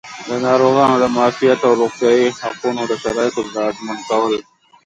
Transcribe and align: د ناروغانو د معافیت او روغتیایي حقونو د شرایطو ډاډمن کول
د 0.27 0.29
ناروغانو 0.45 0.95
د 0.99 1.05
معافیت 1.15 1.59
او 1.67 1.73
روغتیایي 1.81 2.27
حقونو 2.41 2.81
د 2.87 2.93
شرایطو 3.03 3.41
ډاډمن 3.53 3.99
کول 4.09 4.33